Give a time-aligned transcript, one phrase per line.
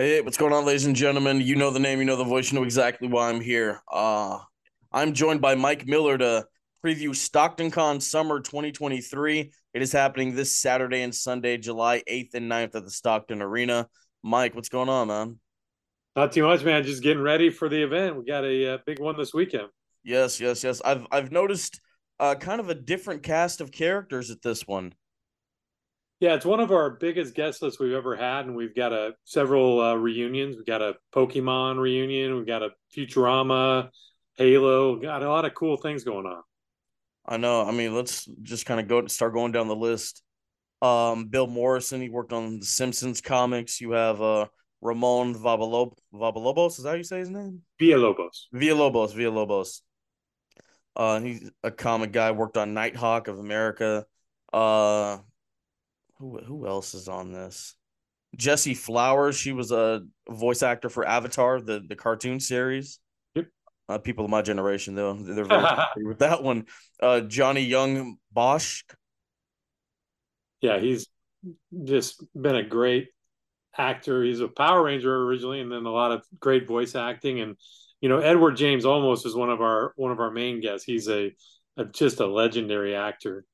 [0.00, 1.42] Hey, what's going on, ladies and gentlemen?
[1.42, 3.82] You know the name, you know the voice, you know exactly why I'm here.
[3.86, 4.38] Uh,
[4.90, 6.46] I'm joined by Mike Miller to
[6.82, 9.52] preview Stockton Con Summer 2023.
[9.74, 13.88] It is happening this Saturday and Sunday, July 8th and 9th at the Stockton Arena.
[14.22, 15.38] Mike, what's going on, man?
[16.16, 16.82] Not too much, man.
[16.82, 18.16] Just getting ready for the event.
[18.16, 19.68] We got a, uh, big one this weekend.
[20.02, 20.80] Yes, yes, yes.
[20.82, 21.78] I've I've noticed
[22.18, 24.94] uh, kind of a different cast of characters at this one.
[26.20, 29.14] Yeah, it's one of our biggest guest lists we've ever had, and we've got a
[29.24, 30.54] several uh, reunions.
[30.54, 32.36] We've got a Pokemon reunion.
[32.36, 33.88] We've got a Futurama,
[34.36, 34.96] Halo.
[34.96, 36.42] Got a lot of cool things going on.
[37.26, 37.66] I know.
[37.66, 40.22] I mean, let's just kind of go start going down the list.
[40.82, 43.80] Um, Bill Morrison, he worked on the Simpsons comics.
[43.80, 44.46] You have uh
[44.82, 45.96] Ramon Vallelobos.
[46.12, 47.62] Vallelobos, is that how you say his name?
[47.80, 48.46] Villalobos.
[48.54, 49.80] Villalobos, Villalobos.
[50.94, 52.30] Uh, he's a comic guy.
[52.30, 54.04] Worked on Nighthawk of America.
[54.52, 55.18] Uh,
[56.20, 57.74] who who else is on this?
[58.36, 59.36] Jessie Flowers.
[59.36, 63.00] She was a voice actor for Avatar, the the cartoon series.
[63.34, 63.46] Yep.
[63.88, 66.66] Uh, people of my generation, though, they're very happy with that one.
[67.02, 68.84] Uh, Johnny Yong Bosch.
[70.60, 71.08] Yeah, he's
[71.84, 73.08] just been a great
[73.76, 74.22] actor.
[74.22, 77.40] He's a Power Ranger originally, and then a lot of great voice acting.
[77.40, 77.56] And
[78.00, 80.84] you know, Edward James Olmos is one of our one of our main guests.
[80.84, 81.34] He's a,
[81.78, 83.44] a just a legendary actor.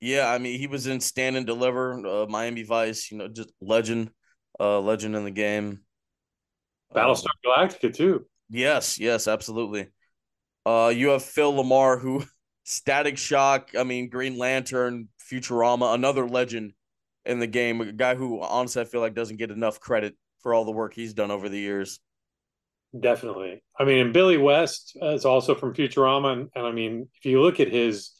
[0.00, 3.10] Yeah, I mean, he was in Stand and Deliver, uh, Miami Vice.
[3.10, 4.10] You know, just legend,
[4.58, 5.80] uh, legend in the game.
[6.94, 8.26] Battlestar uh, Galactica too.
[8.48, 9.88] Yes, yes, absolutely.
[10.64, 12.24] Uh, you have Phil Lamar, who
[12.64, 13.70] Static Shock.
[13.78, 16.72] I mean, Green Lantern, Futurama, another legend
[17.24, 17.80] in the game.
[17.80, 20.94] A guy who honestly I feel like doesn't get enough credit for all the work
[20.94, 22.00] he's done over the years.
[22.98, 23.62] Definitely.
[23.78, 27.40] I mean, and Billy West is also from Futurama, and, and I mean, if you
[27.40, 28.10] look at his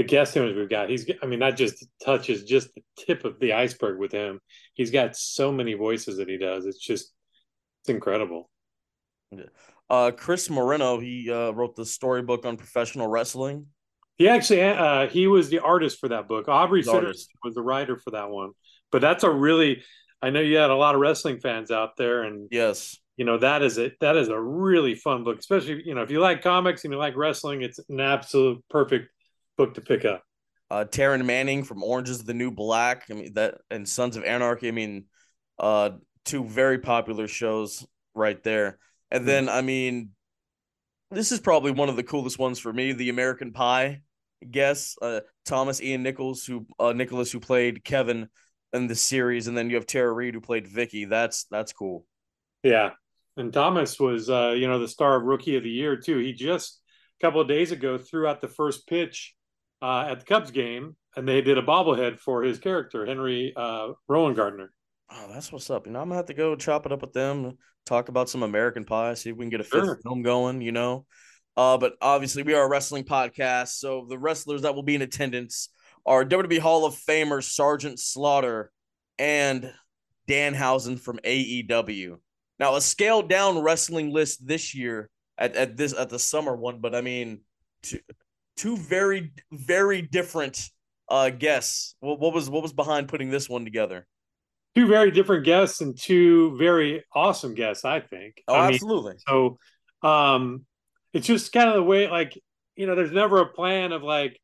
[0.00, 3.38] the guest image we've got, he's I mean, that just touches just the tip of
[3.38, 4.40] the iceberg with him.
[4.72, 6.64] He's got so many voices that he does.
[6.64, 7.12] It's just
[7.82, 8.48] it's incredible.
[9.90, 13.66] Uh, Chris Moreno, he uh, wrote the storybook on professional wrestling.
[14.16, 16.48] He actually uh, he was the artist for that book.
[16.48, 16.82] Aubrey
[17.44, 18.52] was the writer for that one.
[18.90, 19.82] But that's a really
[20.22, 23.36] I know you had a lot of wrestling fans out there, and yes, you know
[23.36, 23.96] that is it.
[24.00, 26.98] That is a really fun book, especially you know if you like comics and you
[26.98, 29.10] like wrestling, it's an absolute perfect
[29.60, 30.22] book to pick up.
[30.70, 33.04] Uh, Taryn Manning from Orange is the New Black.
[33.10, 34.68] I mean that and Sons of Anarchy.
[34.68, 35.04] I mean,
[35.58, 35.90] uh,
[36.24, 38.78] two very popular shows right there.
[39.10, 40.10] And then I mean,
[41.10, 42.92] this is probably one of the coolest ones for me.
[42.92, 44.02] The American Pie.
[44.50, 48.30] Guess uh, Thomas Ian Nichols, who uh, Nicholas, who played Kevin
[48.72, 51.04] in the series, and then you have Tara Reid, who played Vicky.
[51.04, 52.06] That's that's cool.
[52.62, 52.92] Yeah,
[53.36, 56.16] and Thomas was, uh, you know, the star of Rookie of the Year too.
[56.16, 56.80] He just
[57.20, 59.34] a couple of days ago threw out the first pitch
[59.82, 63.90] uh, at the Cubs game, and they did a bobblehead for his character, Henry uh,
[64.10, 64.68] Rowengartner.
[65.12, 65.86] Oh, that's what's up.
[65.86, 68.42] You know, I'm gonna have to go chop it up with them, talk about some
[68.42, 70.00] American Pie, see if we can get a fifth sure.
[70.02, 70.60] film going.
[70.60, 71.06] You know,
[71.56, 75.02] uh, but obviously we are a wrestling podcast, so the wrestlers that will be in
[75.02, 75.70] attendance
[76.06, 78.70] are WWE Hall of Famer Sergeant Slaughter
[79.18, 79.72] and
[80.28, 82.18] Danhausen from AEW.
[82.58, 86.80] Now, a scaled down wrestling list this year at, at this at the summer one,
[86.80, 87.40] but I mean,
[87.82, 88.00] two,
[88.60, 90.68] two very very different
[91.08, 91.94] uh guests.
[92.00, 94.06] What, what was what was behind putting this one together?
[94.76, 98.42] Two very different guests and two very awesome guests, I think.
[98.46, 99.14] Oh, I absolutely.
[99.14, 100.66] Mean, so, um,
[101.12, 102.38] it's just kind of the way, like
[102.76, 104.38] you know, there's never a plan of like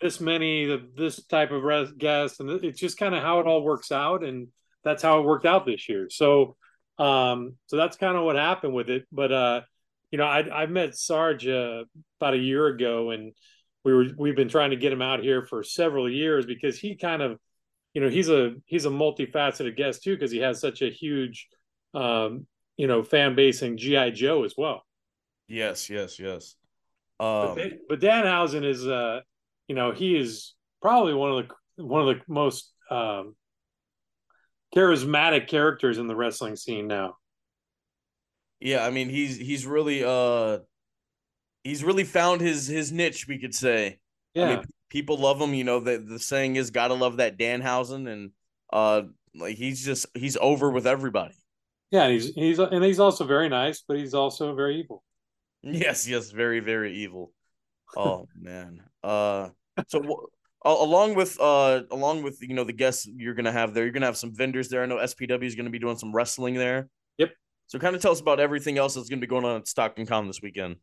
[0.00, 3.62] this many this type of res- guests, and it's just kind of how it all
[3.62, 4.48] works out, and
[4.84, 6.08] that's how it worked out this year.
[6.10, 6.56] So,
[6.98, 9.06] um, so that's kind of what happened with it.
[9.10, 9.60] But uh,
[10.10, 11.84] you know, I I met Sarge uh,
[12.20, 13.32] about a year ago, and
[13.84, 16.96] we were we've been trying to get him out here for several years because he
[16.96, 17.38] kind of
[17.92, 21.48] you know he's a he's a multifaceted guest too because he has such a huge
[21.92, 22.46] um
[22.76, 24.82] you know fan base in gi joe as well.
[25.46, 26.56] Yes yes yes.
[27.20, 29.20] Um but, but danhausen is uh
[29.68, 33.36] you know he is probably one of the one of the most um
[34.74, 37.16] charismatic characters in the wrestling scene now.
[38.60, 40.58] Yeah i mean he's he's really uh
[41.64, 43.98] he's really found his his niche, we could say.
[44.34, 44.44] Yeah.
[44.44, 45.54] I mean, people love him.
[45.54, 48.30] You know, the the saying is gotta love that Danhausen and
[48.72, 49.02] uh
[49.34, 51.34] like he's just he's over with everybody.
[51.90, 55.02] Yeah, and he's he's and he's also very nice, but he's also very evil.
[55.66, 57.32] Yes, yes, very, very evil.
[57.96, 58.82] Oh man.
[59.02, 59.48] Uh
[59.88, 60.28] so
[60.62, 64.06] along with uh along with you know the guests you're gonna have there, you're gonna
[64.06, 64.82] have some vendors there.
[64.82, 66.88] I know SPW is gonna be doing some wrestling there.
[67.16, 67.32] Yep.
[67.68, 70.04] So kind of tell us about everything else that's gonna be going on at Stockton
[70.04, 70.76] Con this weekend.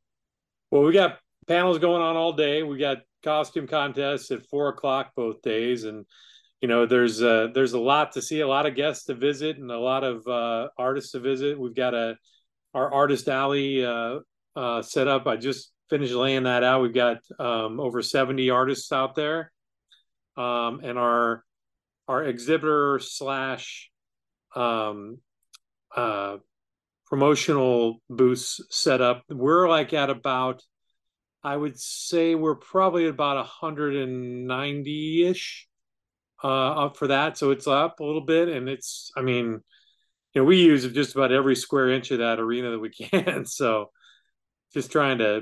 [0.72, 2.64] Well, we got panels going on all day.
[2.64, 6.06] We got costume contests at four o'clock both days, and
[6.62, 9.58] you know, there's uh, there's a lot to see, a lot of guests to visit,
[9.58, 11.60] and a lot of uh, artists to visit.
[11.60, 12.16] We've got a
[12.74, 14.20] our artist alley uh,
[14.56, 15.28] uh, set up.
[15.28, 16.82] I just finished laying that out.
[16.82, 19.52] We've got um, over 70 artists out there,
[20.38, 21.44] um, and our
[22.08, 23.90] our exhibitor slash
[24.56, 25.18] um,
[25.94, 26.38] uh,
[27.12, 29.24] promotional booths set up.
[29.30, 30.64] We're like at about,
[31.44, 35.68] I would say we're probably about 190 ish
[36.42, 37.38] uh, up for that.
[37.38, 39.60] So it's up a little bit, and it's, I mean,
[40.34, 43.46] you know, we use just about every square inch of that arena that we can.
[43.46, 43.92] So
[44.74, 45.42] just trying to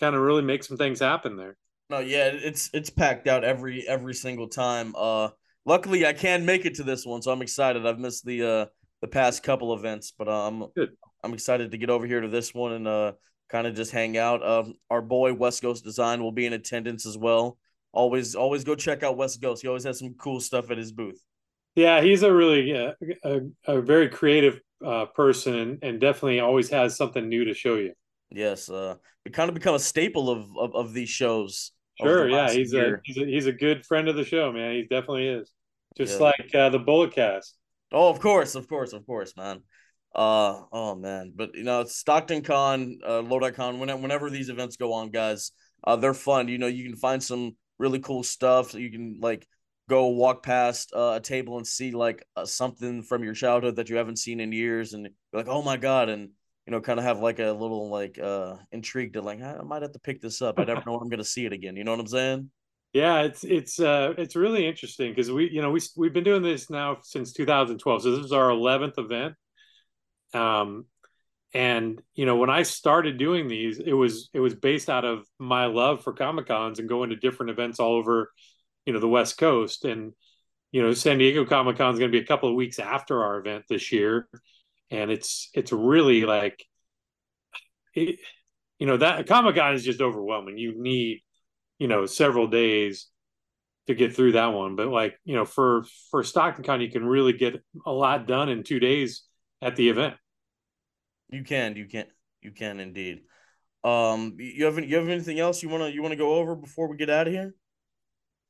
[0.00, 1.58] kind of really make some things happen there.
[1.90, 4.94] No, yeah, it's it's packed out every every single time.
[4.96, 5.28] Uh,
[5.66, 7.84] luckily I can make it to this one, so I'm excited.
[7.84, 8.66] I've missed the uh
[9.02, 10.96] the past couple events, but I'm Good.
[11.22, 13.12] I'm excited to get over here to this one and uh
[13.50, 14.44] kind of just hang out.
[14.44, 17.58] Um, our boy West Ghost Design will be in attendance as well.
[17.92, 19.60] Always always go check out West Ghost.
[19.60, 21.22] He always has some cool stuff at his booth.
[21.76, 22.92] Yeah, he's a really uh,
[23.24, 27.76] a, a very creative uh, person and, and definitely always has something new to show
[27.76, 27.92] you.
[28.30, 28.96] Yes, uh,
[29.26, 31.72] it kind of become a staple of of, of these shows.
[32.00, 34.74] Sure, yeah, he's a, he's a he's a good friend of the show, man.
[34.74, 35.50] He definitely is.
[35.96, 36.24] Just yeah.
[36.24, 37.58] like uh, the Bullet Cast.
[37.92, 39.62] Oh, of course, of course, of course, man.
[40.14, 44.76] Uh oh man, but you know, Stockton Con, uh, Lodi Con, whenever, whenever these events
[44.76, 45.52] go on, guys,
[45.84, 46.48] uh, they're fun.
[46.48, 48.74] You know, you can find some really cool stuff.
[48.74, 49.46] You can like
[49.88, 53.88] go walk past uh, a table and see like uh, something from your childhood that
[53.88, 56.30] you haven't seen in years, and you're like, oh my god, and
[56.66, 59.82] you know, kind of have like a little like uh intrigue to like I might
[59.82, 60.58] have to pick this up.
[60.58, 61.76] I never know when I'm gonna see it again.
[61.76, 62.50] You know what I'm saying?
[62.92, 66.42] Yeah, it's it's uh it's really interesting because we you know we we've been doing
[66.42, 68.02] this now since 2012.
[68.02, 69.34] So this is our 11th event.
[70.34, 70.86] Um
[71.54, 75.26] and you know when I started doing these it was it was based out of
[75.38, 78.32] my love for Comic Cons and going to different events all over
[78.86, 80.12] you know the West Coast and
[80.72, 83.22] you know San Diego Comic Con is going to be a couple of weeks after
[83.24, 84.28] our event this year
[84.90, 86.64] and it's it's really like
[87.94, 88.18] it,
[88.78, 90.58] you know that Comic Con is just overwhelming.
[90.58, 91.22] You need
[91.82, 93.08] you know several days
[93.88, 97.04] to get through that one, but like you know for for Stockton Con, you can
[97.04, 99.24] really get a lot done in two days
[99.60, 100.14] at the event.
[101.28, 102.06] You can, you can,
[102.40, 103.22] you can indeed.
[103.82, 106.96] Um, you have you have anything else you wanna you wanna go over before we
[106.96, 107.52] get out of here?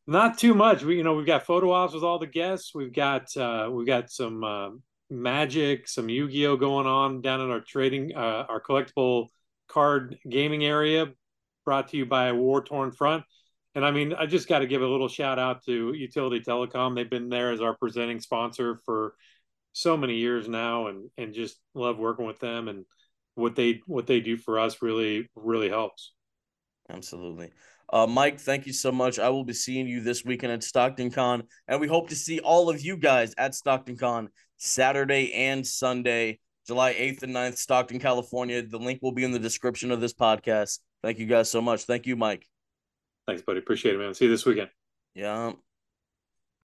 [0.06, 0.84] Not too much.
[0.84, 2.75] We you know we've got photo ops with all the guests.
[2.75, 4.70] We've got uh, we've got some uh,
[5.08, 9.29] Magic, some Yu-Gi-Oh going on down in our trading, uh, our collectible
[9.69, 11.06] card gaming area,
[11.64, 13.24] brought to you by a War Torn Front.
[13.74, 16.94] And I mean, I just got to give a little shout out to Utility Telecom.
[16.94, 19.14] They've been there as our presenting sponsor for
[19.72, 22.68] so many years now, and and just love working with them.
[22.68, 22.84] And
[23.34, 26.12] what they what they do for us really really helps.
[26.90, 27.50] Absolutely.
[27.90, 29.18] Uh, Mike, thank you so much.
[29.18, 32.40] I will be seeing you this weekend at Stockton Con, and we hope to see
[32.40, 37.98] all of you guys at Stockton Con Saturday and Sunday, July 8th and 9th, Stockton,
[37.98, 38.62] California.
[38.62, 40.78] The link will be in the description of this podcast.
[41.02, 41.84] Thank you guys so much.
[41.84, 42.49] Thank you, Mike.
[43.26, 43.58] Thanks, buddy.
[43.58, 44.14] Appreciate it, man.
[44.14, 44.70] See you this weekend.
[45.14, 45.52] Yeah.